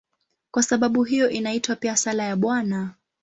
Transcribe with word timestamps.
Kwa 0.51 0.63
sababu 0.63 1.03
hiyo 1.03 1.29
inaitwa 1.29 1.75
pia 1.75 1.95
"Sala 1.95 2.23
ya 2.23 2.35
Bwana". 2.35 2.93